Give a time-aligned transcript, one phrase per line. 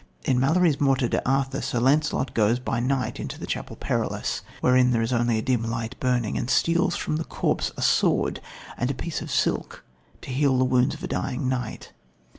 [0.23, 5.03] In Malory's Morte d'Arthur, Sir Lancelot goes by night into the Chapel Perilous, wherein there
[5.03, 8.41] is only a dim light burning, and steals from the corpse a sword
[8.79, 9.83] and a piece of silk
[10.23, 11.93] to heal the wounds of a dying knight.